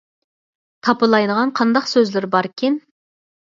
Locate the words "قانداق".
1.61-1.93